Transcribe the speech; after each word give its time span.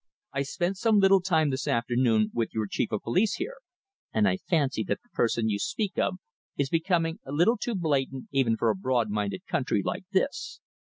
I 0.33 0.41
spent 0.41 0.77
some 0.77 0.97
little 0.97 1.21
time 1.21 1.51
this 1.51 1.67
afternoon 1.67 2.31
with 2.33 2.55
your 2.55 2.65
chief 2.65 2.91
of 2.91 3.01
the 3.01 3.03
police 3.03 3.35
here, 3.35 3.57
and 4.11 4.27
I 4.27 4.37
fancy 4.37 4.83
that 4.85 4.99
the 5.03 5.09
person 5.09 5.47
you 5.47 5.59
speak 5.59 5.99
of 5.99 6.15
is 6.57 6.69
becoming 6.69 7.19
a 7.23 7.31
little 7.31 7.55
too 7.55 7.75
blatant 7.75 8.27
even 8.31 8.57
for 8.57 8.71
a 8.71 8.75
broad 8.75 9.11
minded 9.11 9.45
country 9.45 9.83
like 9.85 10.05
this. 10.11 10.59